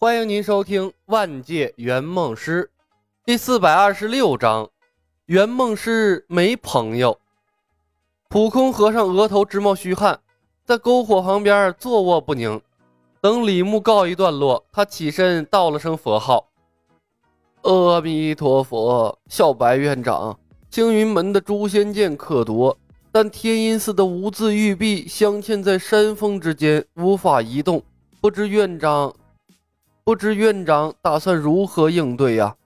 [0.00, 2.62] 欢迎您收听《万界圆梦师》
[3.24, 4.70] 第四百二十六章：
[5.26, 7.18] 圆梦师没朋友。
[8.28, 10.20] 普空和尚额头直冒虚汗，
[10.64, 12.60] 在篝火旁边坐卧不宁。
[13.20, 16.46] 等李牧告一段落，他起身道了声佛号
[17.62, 20.38] ：“阿弥陀佛。”小白院长，
[20.70, 22.78] 青云门的诛仙剑可夺，
[23.10, 27.82] 但天音寺的无字玉璧镶嵌在山峰之间，无法移动。
[28.20, 29.12] 不知院长。
[30.08, 32.56] 不知院长打算如何应对呀？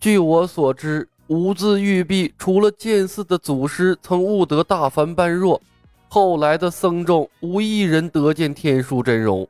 [0.00, 5.62] 据我所知，无字玉璧除了剑寺的祖师曾悟得大凡般若，
[6.08, 9.48] 后来的僧众无一人得见天书真容。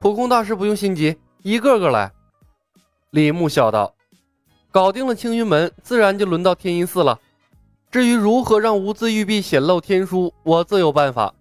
[0.00, 2.10] 普空大师不用心急，一个个来。
[3.10, 3.94] 李牧笑道
[4.72, 7.20] ：“搞定了青云门，自然就轮到天音寺了。
[7.88, 11.32] 至于如何让无字玉璧显露天书，我自有办法。”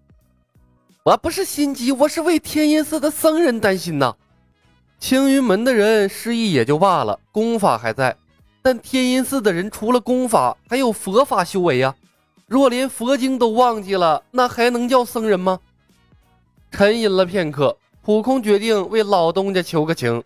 [1.03, 4.13] 我不是心急，我是为天音寺的僧人担心呐。
[4.99, 8.15] 青云门的人失忆也就罢了，功法还在，
[8.61, 11.95] 但天音寺的人除了功法，还有佛法修为呀。
[12.45, 15.59] 若连佛经都忘记了，那还能叫僧人吗？
[16.69, 20.23] 沉吟了片刻，普空决定为老东家求个情。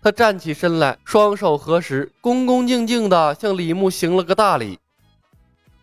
[0.00, 4.78] 他站起身来，双手合十，恭恭敬敬地向李牧行了个大礼。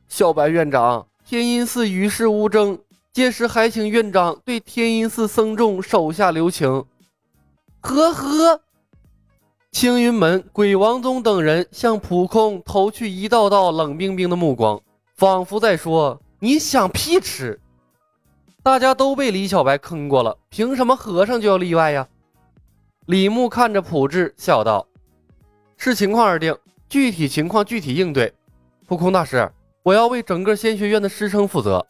[0.07, 2.79] 小白院长，天音寺与世无争。
[3.19, 6.85] 届时还请院长对天音寺僧众手下留情。
[7.81, 8.61] 呵呵，
[9.73, 14.81] 青云门、鬼王宗等人向普空投去一道道冷冰冰的目光，
[15.17, 17.59] 仿佛在说：“你想屁吃！”
[18.63, 22.07] 大家都被李小白坑过了，凭什么和尚就要例外呀？
[23.07, 24.87] 李牧看着普智笑道
[25.75, 26.55] ：“视情况而定，
[26.87, 28.33] 具体情况具体应对。”
[28.87, 29.51] 普空大师，
[29.83, 31.85] 我要为整个仙学院的师生负责。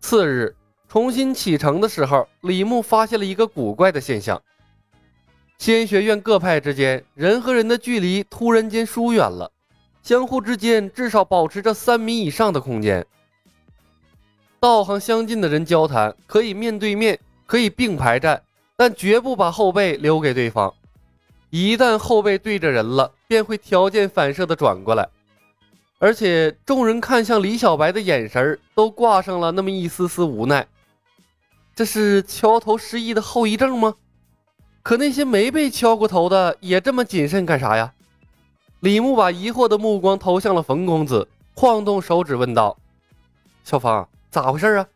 [0.00, 0.56] 次日
[0.88, 4.42] 重新启程的时候，李牧发现了一个古怪的现象：
[5.58, 9.52] 仙学院各派之间，人和人的距离突然间疏远了，
[10.02, 13.06] 相互之间至少保持着三米以上的空间。
[14.58, 18.42] 道行相近的人交谈可以面对面，可以并排站，
[18.76, 20.72] 但绝不把后背留给对方。
[21.50, 25.08] 一旦后背对着人了，便会条件反射的转过来。
[26.00, 30.66] 而且众人看向李小白的眼神都挂上了那么一丝丝无奈，
[31.74, 33.94] 这是敲头失忆的后遗症吗？
[34.82, 37.92] 可那些没被敲过头的也这么谨慎干啥呀？
[38.80, 42.78] 李牧把疑惑的目光投向了冯公子，晃动手指问道
[43.62, 44.88] ：“小芳，咋回事啊？”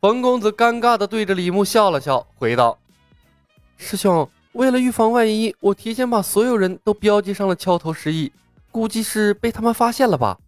[0.00, 2.78] 冯公子尴尬的对着李牧笑了笑，回道
[3.76, 8.30] ：“师兄，为了预防万一，我提前把所有人都标记上了敲头失忆。”
[8.70, 10.38] 估计是被他们发现了吧？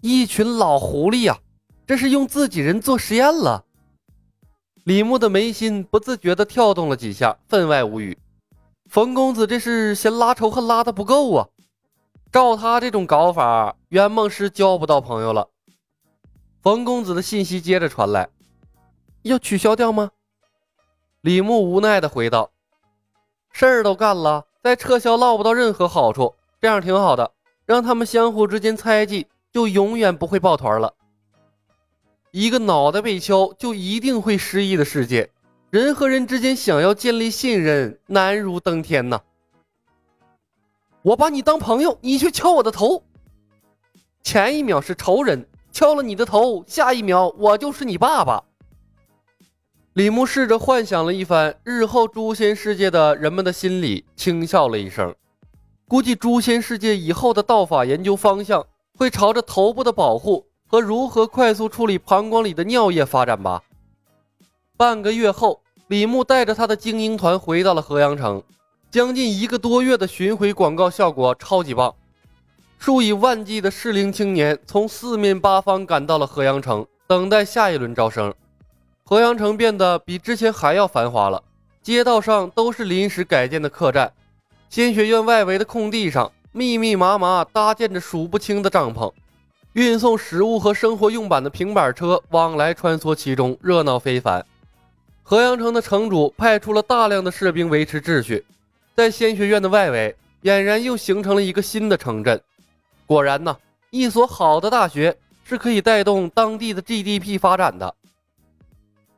[0.00, 1.38] 一群老狐狸呀，
[1.86, 3.64] 这是用自己人做实验了。
[4.84, 8.18] 李牧的眉心不自觉地跳动了几下，分外无语。
[8.88, 11.48] 冯公子这是嫌拉仇恨拉的不够啊！
[12.32, 15.48] 照他这种搞法，圆梦师交不到朋友了。
[16.60, 18.28] 冯公子的信息接着传来
[19.22, 20.10] ：“要取消掉吗？”
[21.22, 22.50] 李牧无奈地回道
[23.52, 27.32] ：“事儿都干了，再撤销捞不到任何好处。”这样挺好的，
[27.66, 30.94] 让他们相互之间猜忌，就永远不会抱团了。
[32.30, 35.28] 一个脑袋被敲就一定会失忆的世界，
[35.70, 39.20] 人和人之间想要建立信任难如登天呐！
[41.02, 43.02] 我把你当朋友，你却敲我的头。
[44.22, 48.40] 前一秒是仇人，敲了你的头，下一秒我就是你爸爸。
[49.94, 55.12] 李牧试着幻想了一番日后诛仙世界的人们的心理，轻笑了一声。
[55.92, 58.64] 估计诛仙世界以后的道法研究方向
[58.96, 63.62] 会朝着头部的保护和如何快速处理膀胱里的尿液发展吧。
[64.74, 68.42] 半个月后，李牧带着他的精英团回到了河阳城，
[68.90, 71.94] 将近一个多月的巡回广告效果超级棒，
[72.78, 78.32] 数以万计的适龄青年从四面八方赶到了河阳城，等待下一轮招生。
[79.04, 81.42] 河阳城变得比之前还要繁华了，
[81.82, 84.10] 街道上都是临时改建的客栈。
[84.72, 89.12] 仙学院外围的空地上，密密麻麻搭建着数不清的帐篷，
[89.74, 94.42] 运送食物和生活用板的平板车往来穿梭其中，热闹非凡。
[95.22, 98.46] 河阳城的城主派出了大量的士兵维持秩序，
[98.96, 102.40] 在仙学院的外围，俨然又形成了一个新的城镇。
[103.04, 103.54] 果然呢，
[103.90, 105.14] 一所好的大学
[105.44, 107.94] 是可以带动当地的 GDP 发展的。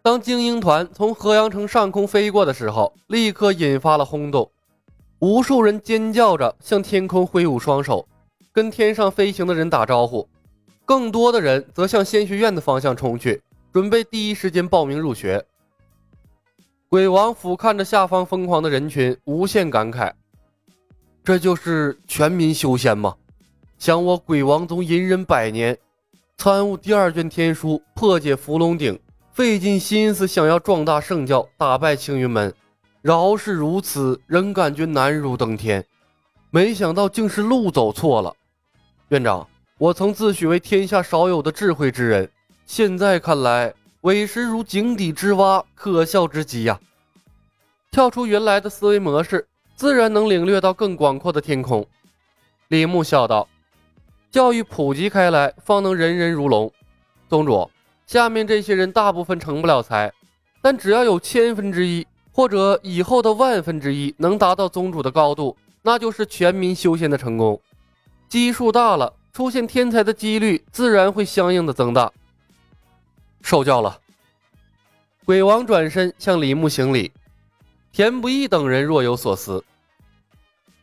[0.03, 4.51] 当精英团从河阳城上空飞过的时候，立刻引发了轰动。
[5.25, 8.07] 无数人尖叫着向天空挥舞双手，
[8.53, 10.29] 跟天上飞行的人打招呼；
[10.85, 13.41] 更多的人则向仙学院的方向冲去，
[13.73, 15.43] 准备第一时间报名入学。
[16.91, 20.13] 鬼王俯瞰着下方疯狂的人群，无限感慨：
[21.25, 23.15] 这就是全民修仙吗？
[23.79, 25.75] 想我鬼王宗隐忍百年，
[26.37, 29.01] 参悟第二卷天书，破解伏龙鼎，
[29.33, 32.53] 费尽心思想要壮大圣教，打败青云门，
[33.05, 35.85] 饶是如此，仍感觉难如登天。
[36.49, 38.35] 没想到竟是路走错了。
[39.09, 39.47] 院长，
[39.77, 42.31] 我曾自诩为天下少有的智慧之人，
[42.65, 46.81] 现在看来，委实如井底之蛙，可笑之极呀！
[47.91, 49.47] 跳出原来的思维模式，
[49.77, 51.87] 自然能领略到更广阔的天空。
[52.69, 53.47] 李牧笑道。
[54.31, 56.73] 教育普及开来，方能人人如龙。
[57.29, 57.71] 宗主，
[58.07, 60.11] 下面这些人大部分成不了才，
[60.63, 67.61] 但只要有千分之一，或者以后的万分之一能达到宗主的高度，那就是全民修仙的成功。
[68.29, 72.13] 基数大了，出现天才的几率自然会相应的增大。
[73.41, 74.01] 受教了。
[75.25, 77.13] 鬼王转身向李牧行礼，
[77.93, 79.65] 田不易等人若有所思。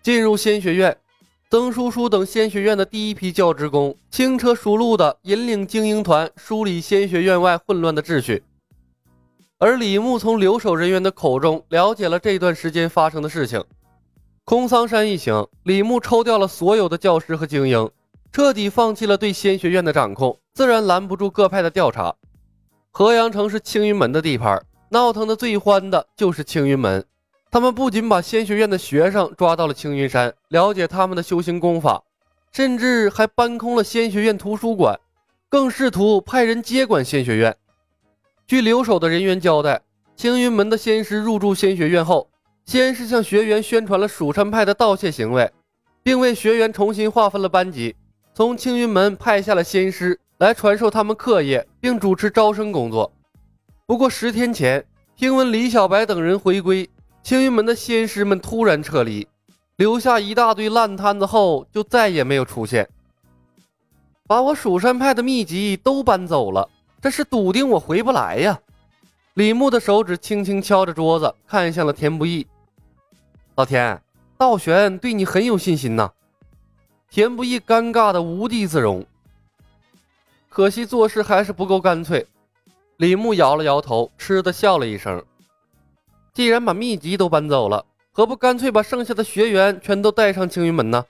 [0.02, 0.98] 进入仙学院。
[1.50, 8.42] 曾叔叔等仙学院的第一批教职工轻车熟路地引领精英团梳理仙学院外混乱的秩序，
[9.64, 13.64] 而李牧从留守人员的口中了解了这段时间发生的事情。
[14.44, 17.88] 空桑山一行，李牧抽调了所有的教师和精英，
[18.32, 22.16] 彻底放弃了对仙学院的掌控，自然拦不住各派的调查。
[22.90, 24.60] 河阳城是青云门的地盘，
[24.90, 27.06] 闹腾的最欢的就是青云门。
[27.52, 32.02] 他们不仅把仙学院的学生抓到了青云山，了解他们的修行功法，
[32.52, 35.00] 甚至还搬空了仙学院图书馆，
[35.50, 37.56] 更试图派人接管仙学院。
[38.48, 39.82] 据留守的人员交代，
[40.16, 42.30] 青云门的仙师入住仙学院后，
[42.66, 45.52] 先是向学员宣传了蜀山派的盗窃行为，
[46.04, 47.96] 并为学员重新划分了班级，
[48.34, 53.12] 从青云门派下了仙师来传授他们课业，并主持招生工作。
[53.86, 54.86] 不过十天前，
[55.16, 56.90] 听闻李小白等人回归。
[57.24, 59.28] 青云门的仙师们突然撤离，
[59.76, 62.90] 留下一大堆烂摊子后，就再也没有出现。
[64.28, 66.68] 把我蜀山派的秘籍都搬走了，
[67.02, 68.60] 这是笃定我回不来呀！
[69.34, 72.46] 李牧的手指轻轻敲着桌子，看向了田不易。
[73.56, 74.00] 老田，
[74.38, 76.12] 道玄对你很有信心呐。
[77.10, 79.04] 田不易尴尬的无地自容，
[80.48, 82.28] 可惜做事还是不够干脆。
[82.98, 85.24] 李牧摇了摇头，嗤的笑了一声。
[86.36, 91.04] 既然把秘籍都搬走了，何不干脆把剩下的学员全都带上青云门呢？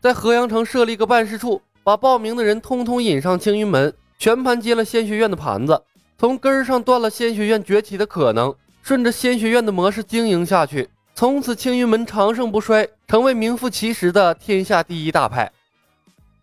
[0.00, 5.82] 在河阳城设立个办事处，把报名的人通通引上青云门，全盘接了仙学院的盘子，
[6.18, 15.50] 从根儿上断了仙学院崛起的可能，顺着仙学院的模式经营下去，从此青云门长盛不衰，成为名副其实的天下第一大派。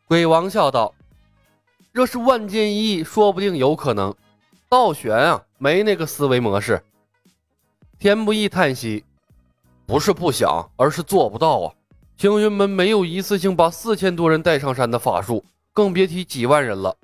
[0.08, 0.92] 鬼王笑道
[1.94, 4.12] ：“若是万剑一，说不定有可能。
[4.68, 6.82] 道玄啊，没那个思维模式。”
[8.00, 9.06] 田不易叹息
[9.86, 11.74] ：“不是不想，而是做不到啊！
[12.18, 16.98] 青云门没有一次性把四千多人带上山的法术，更别提几万人了。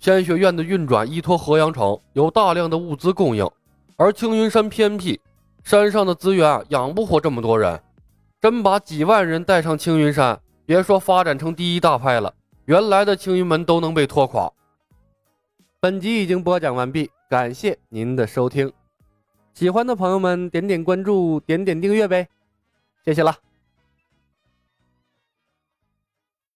[0.00, 3.46] 仙学院的运转依托河阳城，有大量的物资供应，
[3.98, 5.20] 而青云山偏僻，
[5.62, 7.78] 山上的资源养不活这么多人。
[8.40, 12.32] 真把几万人带上青云山，别说发展成第一大派了，
[12.64, 14.50] 原来的青云门都能被拖垮。”
[15.80, 18.72] 本集已经播讲完毕，感谢您的收听。
[19.52, 22.26] 喜欢的朋友们，点点关注，点点订阅呗，
[23.04, 23.36] 谢谢了。